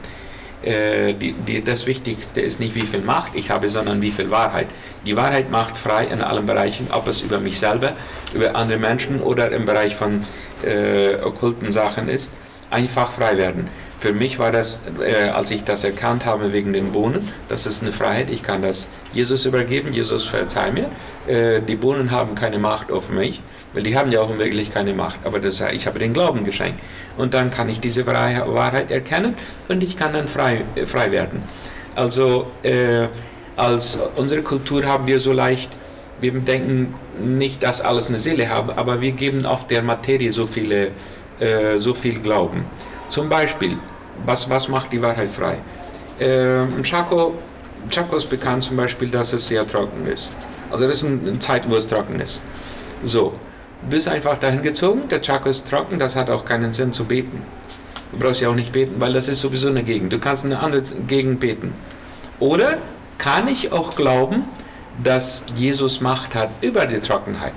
Äh, 0.62 1.14
die, 1.14 1.32
die, 1.32 1.62
das 1.62 1.86
Wichtigste 1.86 2.40
ist 2.40 2.58
nicht, 2.58 2.74
wie 2.74 2.82
viel 2.82 3.02
Macht 3.02 3.32
ich 3.34 3.50
habe, 3.50 3.68
sondern 3.68 4.02
wie 4.02 4.10
viel 4.10 4.30
Wahrheit. 4.30 4.66
Die 5.06 5.14
Wahrheit 5.14 5.50
macht 5.50 5.76
frei 5.76 6.06
in 6.06 6.22
allen 6.22 6.46
Bereichen, 6.46 6.88
ob 6.90 7.06
es 7.06 7.20
über 7.20 7.38
mich 7.38 7.58
selber, 7.58 7.92
über 8.34 8.56
andere 8.56 8.78
Menschen 8.78 9.20
oder 9.20 9.52
im 9.52 9.64
Bereich 9.64 9.94
von 9.94 10.22
äh, 10.64 11.16
okkulten 11.22 11.70
Sachen 11.70 12.08
ist. 12.08 12.32
Einfach 12.70 13.12
frei 13.12 13.36
werden. 13.36 13.68
Für 14.04 14.12
mich 14.12 14.38
war 14.38 14.52
das, 14.52 14.82
äh, 15.00 15.30
als 15.30 15.50
ich 15.50 15.64
das 15.64 15.82
erkannt 15.82 16.26
habe 16.26 16.52
wegen 16.52 16.74
den 16.74 16.92
Bohnen, 16.92 17.26
das 17.48 17.64
ist 17.64 17.80
eine 17.80 17.90
Freiheit, 17.90 18.28
ich 18.28 18.42
kann 18.42 18.60
das 18.60 18.90
Jesus 19.14 19.46
übergeben, 19.46 19.94
Jesus 19.94 20.26
verzeih 20.26 20.72
mir. 20.72 20.90
Äh, 21.26 21.62
die 21.62 21.74
Bohnen 21.74 22.10
haben 22.10 22.34
keine 22.34 22.58
Macht 22.58 22.92
auf 22.92 23.08
mich, 23.08 23.40
weil 23.72 23.82
die 23.82 23.96
haben 23.96 24.12
ja 24.12 24.20
auch 24.20 24.36
wirklich 24.36 24.74
keine 24.74 24.92
Macht, 24.92 25.20
aber 25.24 25.40
das, 25.40 25.62
ich 25.72 25.86
habe 25.86 25.98
den 25.98 26.12
Glauben 26.12 26.44
geschenkt. 26.44 26.80
Und 27.16 27.32
dann 27.32 27.50
kann 27.50 27.70
ich 27.70 27.80
diese 27.80 28.06
Wahrheit 28.06 28.90
erkennen 28.90 29.38
und 29.68 29.82
ich 29.82 29.96
kann 29.96 30.12
dann 30.12 30.28
frei, 30.28 30.64
äh, 30.74 30.84
frei 30.84 31.10
werden. 31.10 31.42
Also 31.94 32.48
äh, 32.62 33.06
als 33.56 33.98
unsere 34.16 34.42
Kultur 34.42 34.84
haben 34.84 35.06
wir 35.06 35.18
so 35.18 35.32
leicht, 35.32 35.70
wir 36.20 36.32
denken 36.32 36.94
nicht, 37.24 37.62
dass 37.62 37.80
alles 37.80 38.08
eine 38.08 38.18
Seele 38.18 38.50
hat, 38.50 38.76
aber 38.76 39.00
wir 39.00 39.12
geben 39.12 39.46
auf 39.46 39.66
der 39.66 39.80
Materie 39.80 40.30
so, 40.30 40.46
viele, 40.46 40.90
äh, 41.40 41.78
so 41.78 41.94
viel 41.94 42.20
Glauben. 42.20 42.66
Zum 43.08 43.30
Beispiel, 43.30 43.78
was, 44.24 44.48
was 44.48 44.68
macht 44.68 44.92
die 44.92 45.00
Wahrheit 45.00 45.28
frei? 45.28 45.58
Äh, 46.18 46.82
Chaco, 46.82 47.34
Chaco 47.90 48.16
ist 48.16 48.30
bekannt 48.30 48.64
zum 48.64 48.76
Beispiel, 48.76 49.08
dass 49.08 49.32
es 49.32 49.48
sehr 49.48 49.66
trocken 49.66 50.06
ist. 50.06 50.34
Also 50.70 50.86
das 50.86 51.02
ist 51.02 51.04
eine 51.04 51.38
Zeit, 51.38 51.68
wo 51.68 51.76
es 51.76 51.86
trocken 51.86 52.20
ist. 52.20 52.42
So, 53.04 53.34
du 53.82 53.90
bist 53.90 54.08
einfach 54.08 54.38
dahin 54.38 54.62
gezogen, 54.62 55.08
der 55.08 55.20
Chaco 55.20 55.48
ist 55.48 55.68
trocken, 55.68 55.98
das 55.98 56.16
hat 56.16 56.30
auch 56.30 56.44
keinen 56.44 56.72
Sinn 56.72 56.92
zu 56.92 57.04
beten. 57.04 57.42
Du 58.12 58.18
brauchst 58.18 58.40
ja 58.40 58.48
auch 58.48 58.54
nicht 58.54 58.72
beten, 58.72 58.94
weil 58.98 59.12
das 59.12 59.28
ist 59.28 59.40
sowieso 59.40 59.68
eine 59.68 59.82
Gegend. 59.82 60.12
Du 60.12 60.18
kannst 60.18 60.44
eine 60.44 60.60
andere 60.60 60.82
Gegend 61.08 61.40
beten. 61.40 61.74
Oder 62.38 62.78
kann 63.18 63.48
ich 63.48 63.72
auch 63.72 63.90
glauben, 63.90 64.44
dass 65.02 65.44
Jesus 65.56 66.00
Macht 66.00 66.34
hat 66.34 66.50
über 66.60 66.86
die 66.86 67.00
Trockenheit? 67.00 67.54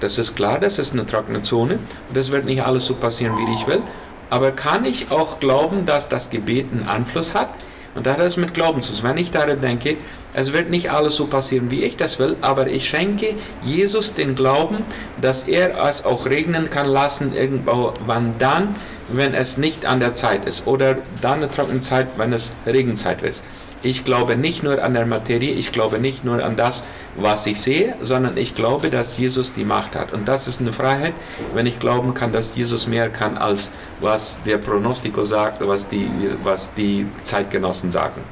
Das 0.00 0.18
ist 0.18 0.34
klar, 0.34 0.58
das 0.58 0.78
ist 0.78 0.94
eine 0.94 1.06
trockene 1.06 1.42
Zone 1.42 1.78
das 2.12 2.30
wird 2.30 2.46
nicht 2.46 2.62
alles 2.64 2.86
so 2.86 2.94
passieren, 2.94 3.36
wie 3.36 3.54
ich 3.54 3.66
will. 3.66 3.82
Aber 4.30 4.52
kann 4.52 4.84
ich 4.84 5.10
auch 5.10 5.40
glauben, 5.40 5.84
dass 5.86 6.08
das 6.08 6.30
Gebet 6.30 6.66
einen 6.72 6.88
Einfluss 6.88 7.34
hat? 7.34 7.50
Und 7.94 8.06
da 8.06 8.12
hat 8.12 8.20
es 8.20 8.36
mit 8.36 8.54
Glauben 8.54 8.82
zu 8.82 8.92
tun. 8.92 9.02
Wenn 9.02 9.18
ich 9.18 9.32
daran 9.32 9.60
denke, 9.60 9.96
es 10.32 10.52
wird 10.52 10.70
nicht 10.70 10.92
alles 10.92 11.16
so 11.16 11.26
passieren, 11.26 11.72
wie 11.72 11.82
ich 11.82 11.96
das 11.96 12.20
will, 12.20 12.36
aber 12.40 12.68
ich 12.68 12.88
schenke 12.88 13.34
Jesus 13.64 14.14
den 14.14 14.36
Glauben, 14.36 14.78
dass 15.20 15.42
er 15.42 15.76
es 15.88 16.04
auch 16.04 16.26
regnen 16.26 16.70
kann 16.70 16.86
lassen, 16.86 17.34
irgendwann 17.34 18.34
dann, 18.38 18.76
wenn 19.08 19.34
es 19.34 19.56
nicht 19.56 19.86
an 19.86 19.98
der 19.98 20.14
Zeit 20.14 20.46
ist. 20.46 20.68
Oder 20.68 20.98
dann 21.20 21.38
eine 21.38 21.50
trockene 21.50 21.80
Zeit, 21.80 22.06
wenn 22.16 22.32
es 22.32 22.52
Regenzeit 22.64 23.22
ist. 23.22 23.42
Ich 23.82 24.04
glaube 24.04 24.36
nicht 24.36 24.62
nur 24.62 24.82
an 24.82 24.92
der 24.92 25.06
Materie, 25.06 25.52
ich 25.52 25.72
glaube 25.72 25.98
nicht 25.98 26.22
nur 26.22 26.44
an 26.44 26.56
das, 26.56 26.84
was 27.16 27.46
ich 27.46 27.60
sehe, 27.60 27.96
sondern 28.02 28.36
ich 28.36 28.54
glaube, 28.54 28.90
dass 28.90 29.16
Jesus 29.16 29.54
die 29.54 29.64
Macht 29.64 29.94
hat. 29.94 30.12
Und 30.12 30.28
das 30.28 30.46
ist 30.46 30.60
eine 30.60 30.72
Freiheit, 30.72 31.14
wenn 31.54 31.64
ich 31.64 31.78
glauben 31.78 32.12
kann, 32.12 32.32
dass 32.32 32.54
Jesus 32.54 32.86
mehr 32.86 33.08
kann, 33.08 33.38
als 33.38 33.70
was 34.00 34.38
der 34.44 34.58
Pronostico 34.58 35.24
sagt, 35.24 35.66
was 35.66 35.88
die, 35.88 36.10
was 36.42 36.74
die 36.74 37.06
Zeitgenossen 37.22 37.90
sagen. 37.90 38.22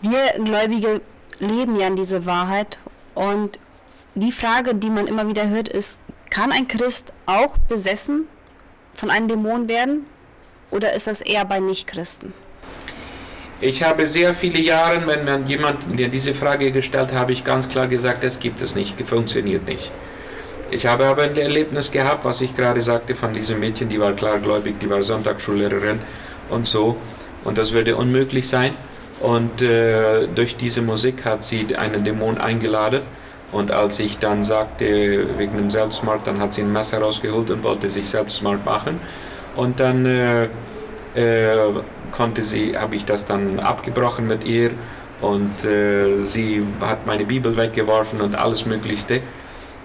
Wir 0.00 0.42
Gläubige 0.42 1.02
leben 1.38 1.76
ja 1.78 1.88
in 1.88 1.96
diese 1.96 2.24
Wahrheit 2.24 2.78
und 3.14 3.60
die 4.14 4.32
Frage, 4.32 4.74
die 4.74 4.88
man 4.88 5.06
immer 5.06 5.28
wieder 5.28 5.48
hört, 5.48 5.68
ist, 5.68 6.00
kann 6.30 6.50
ein 6.50 6.66
Christ 6.66 7.12
auch 7.26 7.58
besessen 7.68 8.26
von 8.94 9.10
einem 9.10 9.28
Dämon 9.28 9.68
werden 9.68 10.06
oder 10.70 10.94
ist 10.94 11.06
das 11.06 11.20
eher 11.20 11.44
bei 11.44 11.60
Nichtchristen? 11.60 12.32
Ich 13.60 13.82
habe 13.82 14.06
sehr 14.06 14.34
viele 14.34 14.60
Jahre, 14.60 15.06
wenn 15.06 15.24
man 15.24 15.46
jemand 15.46 15.94
mir 15.94 16.08
diese 16.08 16.34
Frage 16.34 16.72
gestellt 16.72 17.12
habe 17.12 17.32
ich 17.32 17.42
ganz 17.42 17.68
klar 17.68 17.86
gesagt, 17.86 18.22
das 18.22 18.38
gibt 18.38 18.60
es 18.60 18.74
nicht, 18.74 19.00
funktioniert 19.00 19.66
nicht. 19.66 19.90
Ich 20.70 20.84
habe 20.86 21.06
aber 21.06 21.22
ein 21.22 21.36
Erlebnis 21.36 21.90
gehabt, 21.90 22.24
was 22.24 22.42
ich 22.42 22.54
gerade 22.54 22.82
sagte 22.82 23.14
von 23.14 23.32
diesem 23.32 23.60
Mädchen, 23.60 23.88
die 23.88 23.98
war 23.98 24.12
klargläubig, 24.12 24.78
die 24.78 24.90
war 24.90 25.02
Sonntagsschullehrerin 25.02 26.00
und 26.50 26.66
so. 26.66 26.96
Und 27.44 27.56
das 27.56 27.72
würde 27.72 27.96
unmöglich 27.96 28.46
sein. 28.46 28.74
Und 29.20 29.62
äh, 29.62 30.26
durch 30.34 30.56
diese 30.56 30.82
Musik 30.82 31.24
hat 31.24 31.44
sie 31.44 31.76
einen 31.76 32.04
Dämon 32.04 32.36
eingeladen. 32.38 33.00
Und 33.52 33.70
als 33.70 34.00
ich 34.00 34.18
dann 34.18 34.44
sagte, 34.44 35.38
wegen 35.38 35.56
dem 35.56 35.70
Selbstmord, 35.70 36.26
dann 36.26 36.40
hat 36.40 36.52
sie 36.52 36.62
ein 36.62 36.72
Messer 36.72 36.98
rausgeholt 36.98 37.50
und 37.50 37.62
wollte 37.62 37.88
sich 37.88 38.06
Selbstmord 38.06 38.66
machen. 38.66 39.00
Und 39.54 39.80
dann 39.80 40.04
äh, 40.04 40.48
äh, 41.14 41.70
konnte 42.16 42.42
sie, 42.42 42.76
habe 42.76 42.96
ich 42.96 43.04
das 43.04 43.26
dann 43.26 43.60
abgebrochen 43.60 44.26
mit 44.26 44.44
ihr 44.44 44.70
und 45.20 45.64
äh, 45.64 46.22
sie 46.22 46.66
hat 46.80 47.06
meine 47.06 47.24
Bibel 47.24 47.56
weggeworfen 47.56 48.20
und 48.20 48.34
alles 48.34 48.66
Möglichste. 48.66 49.20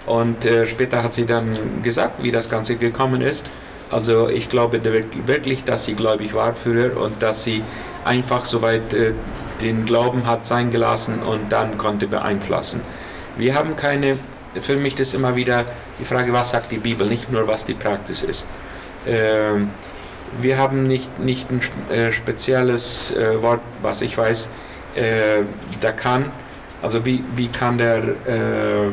Und 0.06 0.46
äh, 0.46 0.66
später 0.66 1.04
hat 1.04 1.14
sie 1.14 1.26
dann 1.26 1.84
gesagt, 1.84 2.24
wie 2.24 2.32
das 2.32 2.50
Ganze 2.50 2.76
gekommen 2.76 3.22
ist. 3.22 3.50
Also 3.92 4.30
ich 4.30 4.50
glaube 4.50 4.82
wirklich, 5.26 5.64
dass 5.64 5.86
sie 5.86 5.94
gläubig 5.94 6.34
war 6.34 6.54
früher 6.54 6.98
und 6.98 7.22
dass 7.22 7.44
sie 7.44 7.62
einfach 8.06 8.46
soweit 8.46 8.94
äh, 8.94 9.14
den 9.62 9.86
Glauben 9.86 10.26
hat 10.26 10.46
sein 10.46 10.72
gelassen 10.72 11.22
und 11.22 11.52
dann 11.52 11.78
konnte 11.78 12.08
beeinflussen. 12.08 12.82
Wir 13.38 13.54
haben 13.54 13.76
keine, 13.76 14.18
für 14.60 14.76
mich 14.76 15.00
ist 15.00 15.14
immer 15.14 15.36
wieder 15.36 15.66
die 16.00 16.06
Frage, 16.06 16.34
was 16.34 16.52
sagt 16.52 16.72
die 16.72 16.78
Bibel, 16.78 17.08
nicht 17.08 17.32
nur 17.32 17.48
was 17.48 17.66
die 17.66 17.74
Praxis 17.74 18.24
ist. 18.24 18.48
Ähm, 19.06 19.70
wir 20.40 20.58
haben 20.58 20.84
nicht, 20.84 21.20
nicht 21.20 21.48
ein 21.50 21.62
äh, 21.92 22.12
spezielles 22.12 23.14
äh, 23.16 23.42
Wort, 23.42 23.62
was 23.82 24.02
ich 24.02 24.18
weiß, 24.18 24.50
äh, 24.96 25.44
da 25.80 25.92
kann, 25.92 26.32
also 26.82 27.06
wie, 27.06 27.24
wie 27.36 27.48
kann 27.48 27.78
der, 27.78 28.04
äh, 28.04 28.92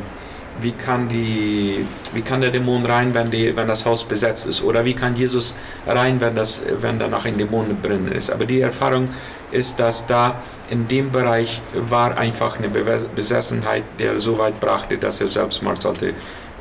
wie 0.60 0.72
kann 0.72 1.08
die, 1.08 1.86
wie 2.12 2.22
kann 2.22 2.40
der 2.40 2.50
Dämon 2.50 2.84
rein, 2.84 3.14
wenn, 3.14 3.30
die, 3.30 3.54
wenn 3.54 3.68
das 3.68 3.84
Haus 3.84 4.04
besetzt 4.04 4.46
ist, 4.46 4.62
oder 4.62 4.84
wie 4.84 4.94
kann 4.94 5.14
Jesus 5.14 5.54
rein, 5.86 6.20
wenn, 6.20 6.34
das, 6.34 6.62
wenn 6.80 6.98
da 6.98 7.08
noch 7.08 7.24
ein 7.24 7.38
Dämon 7.38 7.76
drin 7.82 8.08
ist. 8.08 8.30
Aber 8.30 8.44
die 8.44 8.60
Erfahrung 8.60 9.08
ist, 9.52 9.78
dass 9.78 10.06
da 10.06 10.42
in 10.70 10.88
dem 10.88 11.10
Bereich 11.12 11.62
war 11.88 12.18
einfach 12.18 12.58
eine 12.58 12.68
Besessenheit, 12.68 13.84
der 13.98 14.20
so 14.20 14.38
weit 14.38 14.60
brachte, 14.60 14.98
dass 14.98 15.20
er 15.20 15.30
Selbstmord 15.30 15.82
sollte 15.82 16.12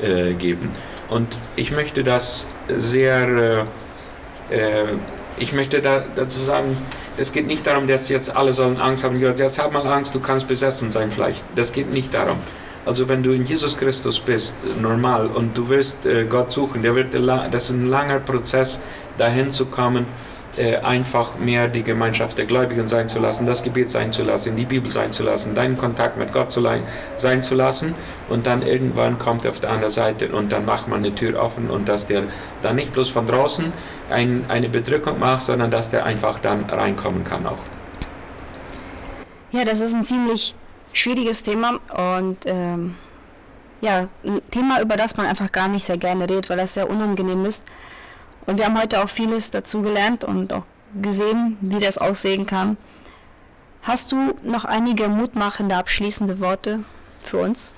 äh, 0.01 0.33
geben. 0.33 0.71
Und 1.09 1.37
ich 1.55 1.71
möchte 1.71 2.03
das 2.03 2.47
sehr 2.79 3.65
ich 5.39 5.53
möchte 5.53 5.81
da, 5.81 6.03
dazu 6.15 6.39
sagen, 6.39 6.75
es 7.17 7.31
geht 7.31 7.47
nicht 7.47 7.65
darum, 7.65 7.87
dass 7.87 8.09
jetzt 8.09 8.35
alle 8.35 8.53
sollen 8.53 8.79
Angst 8.79 9.03
haben. 9.03 9.19
Jetzt 9.19 9.59
hab 9.59 9.71
mal 9.71 9.85
Angst, 9.87 10.15
du 10.15 10.19
kannst 10.19 10.47
besessen 10.47 10.91
sein 10.91 11.11
vielleicht. 11.11 11.43
Das 11.55 11.71
geht 11.71 11.91
nicht 11.91 12.13
darum. 12.13 12.37
Also 12.85 13.09
wenn 13.09 13.21
du 13.21 13.31
in 13.31 13.45
Jesus 13.45 13.77
Christus 13.77 14.19
bist, 14.19 14.53
normal, 14.81 15.27
und 15.27 15.57
du 15.57 15.67
wirst 15.67 16.05
äh, 16.05 16.23
Gott 16.23 16.53
suchen, 16.53 16.83
der 16.83 16.95
wird, 16.95 17.13
das 17.13 17.65
ist 17.65 17.71
ein 17.71 17.89
langer 17.89 18.19
Prozess, 18.19 18.79
dahin 19.17 19.51
zu 19.51 19.65
kommen, 19.65 20.05
äh, 20.57 20.77
einfach 20.77 21.37
mehr 21.37 21.67
die 21.67 21.83
Gemeinschaft 21.83 22.37
der 22.37 22.45
Gläubigen 22.45 22.87
sein 22.87 23.09
zu 23.09 23.19
lassen, 23.19 23.45
das 23.45 23.63
Gebet 23.63 23.89
sein 23.89 24.11
zu 24.11 24.23
lassen, 24.23 24.55
die 24.55 24.65
Bibel 24.65 24.89
sein 24.89 25.11
zu 25.11 25.23
lassen, 25.23 25.55
deinen 25.55 25.77
Kontakt 25.77 26.17
mit 26.17 26.31
Gott 26.31 26.51
zu 26.51 26.63
sein 27.17 27.43
zu 27.43 27.55
lassen 27.55 27.95
und 28.29 28.47
dann 28.47 28.61
irgendwann 28.61 29.19
kommt 29.19 29.45
er 29.45 29.51
auf 29.51 29.59
der 29.59 29.71
anderen 29.71 29.91
Seite 29.93 30.29
und 30.29 30.51
dann 30.51 30.65
macht 30.65 30.87
man 30.87 30.99
eine 30.99 31.13
Tür 31.13 31.39
offen 31.39 31.69
und 31.69 31.87
dass 31.87 32.07
der 32.07 32.23
dann 32.63 32.75
nicht 32.75 32.93
bloß 32.93 33.09
von 33.09 33.27
draußen 33.27 33.71
ein, 34.09 34.45
eine 34.47 34.69
Bedrückung 34.69 35.19
macht, 35.19 35.43
sondern 35.45 35.71
dass 35.71 35.89
der 35.89 36.05
einfach 36.05 36.39
dann 36.39 36.65
reinkommen 36.65 37.23
kann 37.23 37.45
auch. 37.45 37.57
Ja, 39.51 39.63
das 39.63 39.81
ist 39.81 39.93
ein 39.93 40.05
ziemlich 40.05 40.55
schwieriges 40.93 41.43
Thema 41.43 41.79
und 41.95 42.37
ähm, 42.45 42.95
ja, 43.81 44.07
ein 44.23 44.41
Thema, 44.51 44.81
über 44.81 44.97
das 44.97 45.17
man 45.17 45.27
einfach 45.27 45.51
gar 45.51 45.67
nicht 45.67 45.85
sehr 45.85 45.97
gerne 45.97 46.23
redet, 46.23 46.49
weil 46.49 46.57
das 46.57 46.73
sehr 46.73 46.89
unangenehm 46.89 47.45
ist. 47.45 47.65
Und 48.47 48.57
wir 48.57 48.65
haben 48.65 48.81
heute 48.81 49.03
auch 49.03 49.09
vieles 49.09 49.51
dazu 49.51 49.81
gelernt 49.81 50.23
und 50.23 50.53
auch 50.53 50.63
gesehen, 51.01 51.57
wie 51.61 51.79
das 51.79 51.97
aussehen 51.97 52.45
kann. 52.45 52.77
Hast 53.83 54.11
du 54.11 54.33
noch 54.41 54.65
einige 54.65 55.09
mutmachende 55.09 55.75
abschließende 55.75 56.39
Worte 56.39 56.79
für 57.23 57.37
uns? 57.37 57.73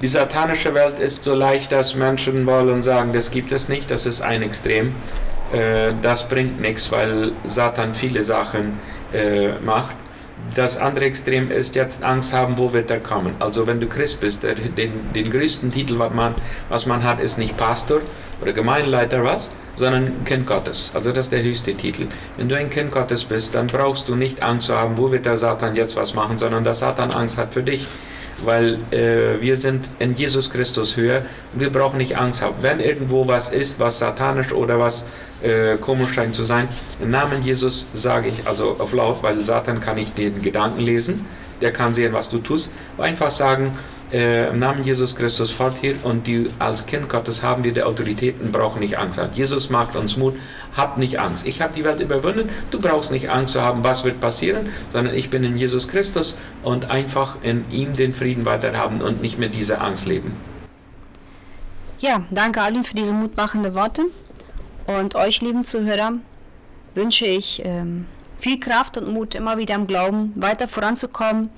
Die 0.00 0.08
satanische 0.08 0.74
Welt 0.74 0.98
ist 0.98 1.24
so 1.24 1.34
leicht, 1.34 1.70
dass 1.70 1.94
Menschen 1.94 2.46
wollen 2.46 2.82
sagen, 2.82 3.12
das 3.12 3.30
gibt 3.30 3.52
es 3.52 3.68
nicht, 3.68 3.90
das 3.90 4.06
ist 4.06 4.22
ein 4.22 4.42
Extrem. 4.42 4.94
Äh, 5.52 5.92
das 6.02 6.28
bringt 6.28 6.60
nichts, 6.60 6.90
weil 6.90 7.32
Satan 7.46 7.94
viele 7.94 8.24
Sachen 8.24 8.80
äh, 9.12 9.52
macht. 9.64 9.94
Das 10.54 10.78
andere 10.78 11.04
Extrem 11.04 11.50
ist 11.50 11.74
jetzt 11.74 12.02
Angst 12.02 12.32
haben, 12.32 12.58
wo 12.58 12.72
wird 12.72 12.90
er 12.90 13.00
kommen. 13.00 13.34
Also 13.38 13.66
wenn 13.66 13.80
du 13.80 13.86
Christ 13.86 14.20
bist, 14.20 14.42
den, 14.42 15.12
den 15.14 15.30
größten 15.30 15.70
Titel, 15.70 15.98
was 15.98 16.12
man, 16.12 16.34
was 16.68 16.86
man 16.86 17.02
hat, 17.02 17.20
ist 17.20 17.38
nicht 17.38 17.56
Pastor 17.56 18.00
oder 18.42 18.52
Gemeinleiter, 18.52 19.24
was, 19.24 19.52
sondern 19.76 20.24
Kind 20.24 20.46
Gottes. 20.46 20.92
Also 20.94 21.12
das 21.12 21.26
ist 21.26 21.32
der 21.32 21.42
höchste 21.42 21.74
Titel. 21.74 22.06
Wenn 22.36 22.48
du 22.48 22.56
ein 22.56 22.70
Kind 22.70 22.92
Gottes 22.92 23.24
bist, 23.24 23.54
dann 23.54 23.66
brauchst 23.66 24.08
du 24.08 24.14
nicht 24.14 24.42
Angst 24.42 24.66
zu 24.66 24.78
haben, 24.78 24.96
wo 24.96 25.10
wird 25.10 25.26
der 25.26 25.38
Satan 25.38 25.74
jetzt 25.74 25.96
was 25.96 26.14
machen, 26.14 26.38
sondern 26.38 26.64
dass 26.64 26.80
Satan 26.80 27.10
Angst 27.12 27.38
hat 27.38 27.52
für 27.52 27.62
dich. 27.62 27.86
Weil 28.44 28.78
äh, 28.90 29.40
wir 29.40 29.56
sind 29.56 29.88
in 30.00 30.16
Jesus 30.16 30.50
Christus 30.50 30.96
höher 30.96 31.22
und 31.52 31.60
wir 31.60 31.70
brauchen 31.70 31.98
nicht 31.98 32.18
Angst 32.18 32.42
haben. 32.42 32.56
Wenn 32.60 32.80
irgendwo 32.80 33.28
was 33.28 33.50
ist, 33.50 33.78
was 33.78 34.00
satanisch 34.00 34.52
oder 34.52 34.78
was 34.80 35.04
äh, 35.42 35.76
komisch 35.76 36.12
scheint 36.14 36.34
zu 36.34 36.44
sein, 36.44 36.68
im 37.00 37.10
Namen 37.10 37.42
Jesus 37.42 37.86
sage 37.94 38.28
ich, 38.28 38.46
also 38.46 38.76
auf 38.78 38.92
laut, 38.92 39.22
weil 39.22 39.42
Satan 39.44 39.80
kann 39.80 39.96
nicht 39.96 40.18
den 40.18 40.42
Gedanken 40.42 40.80
lesen, 40.80 41.26
der 41.60 41.72
kann 41.72 41.94
sehen, 41.94 42.12
was 42.12 42.28
du 42.28 42.38
tust, 42.38 42.70
einfach 42.98 43.30
sagen, 43.30 43.78
äh, 44.14 44.48
im 44.48 44.60
Namen 44.60 44.84
Jesus 44.84 45.16
Christus 45.16 45.50
fort 45.50 45.74
hier 45.80 45.96
und 46.04 46.28
die 46.28 46.48
als 46.60 46.86
Kind 46.86 47.08
Gottes 47.08 47.42
haben 47.42 47.64
wir 47.64 47.72
die 47.74 47.82
Autoritäten, 47.82 48.52
brauchen 48.52 48.78
nicht 48.78 48.96
Angst 48.96 49.18
haben. 49.18 49.32
Jesus 49.34 49.70
macht 49.70 49.96
uns 49.96 50.16
Mut, 50.16 50.36
habt 50.76 50.98
nicht 50.98 51.18
Angst. 51.18 51.44
Ich 51.46 51.60
habe 51.60 51.74
die 51.74 51.82
Welt 51.82 52.00
überwunden, 52.00 52.48
du 52.70 52.80
brauchst 52.80 53.10
nicht 53.10 53.28
Angst 53.28 53.54
zu 53.54 53.62
haben, 53.62 53.82
was 53.82 54.04
wird 54.04 54.20
passieren, 54.20 54.68
sondern 54.92 55.16
ich 55.16 55.30
bin 55.30 55.42
in 55.42 55.56
Jesus 55.56 55.88
Christus 55.88 56.36
und 56.62 56.90
einfach 56.90 57.38
in 57.42 57.64
ihm 57.72 57.94
den 57.94 58.14
Frieden 58.14 58.44
weiterhaben 58.44 59.02
und 59.02 59.20
nicht 59.20 59.38
mehr 59.38 59.48
diese 59.48 59.80
Angst 59.80 60.06
leben. 60.06 60.36
Ja, 61.98 62.22
danke 62.30 62.62
Alin 62.62 62.84
für 62.84 62.94
diese 62.94 63.14
mutmachenden 63.14 63.74
Worte 63.74 64.02
und 64.86 65.16
euch 65.16 65.40
lieben 65.40 65.64
Zuhörer 65.64 66.12
wünsche 66.94 67.26
ich 67.26 67.62
ähm, 67.64 68.06
viel 68.38 68.60
Kraft 68.60 68.96
und 68.96 69.12
Mut, 69.12 69.34
immer 69.34 69.58
wieder 69.58 69.74
im 69.74 69.88
Glauben 69.88 70.32
weiter 70.36 70.68
voranzukommen, 70.68 71.50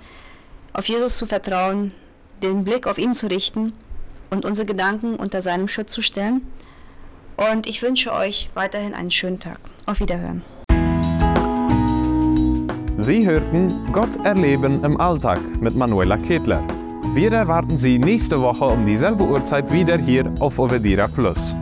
auf 0.73 0.87
Jesus 0.87 1.19
zu 1.19 1.27
vertrauen, 1.27 1.93
den 2.43 2.65
Blick 2.65 2.87
auf 2.87 2.99
ihn 2.99 3.15
zu 3.15 3.29
richten 3.29 3.73
und 4.31 4.45
unsere 4.45 4.67
Gedanken 4.67 5.17
unter 5.17 5.43
seinem 5.43 5.69
Schutz 5.69 5.93
zu 5.93 6.03
stellen. 6.03 6.43
Und 7.37 7.67
ich 7.67 7.83
wünsche 7.83 8.13
euch 8.13 8.51
weiterhin 8.55 8.95
einen 8.95 9.11
schönen 9.11 9.39
Tag. 9.39 9.59
Auf 9.87 10.01
Wiederhören. 10.01 10.43
Sie 12.99 13.27
hörten 13.27 13.93
Gott 13.93 14.17
erleben 14.25 14.83
im 14.83 14.99
Alltag 14.99 15.39
mit 15.61 15.77
Manuela 15.77 16.17
Ketler. 16.17 16.65
Wir 17.13 17.31
erwarten 17.33 17.77
Sie 17.77 17.99
nächste 17.99 18.41
Woche 18.41 18.65
um 18.65 18.85
dieselbe 18.87 19.25
Uhrzeit 19.25 19.71
wieder 19.71 19.99
hier 19.99 20.33
auf 20.41 20.59
Ovedira 20.59 21.07
Plus. 21.07 21.55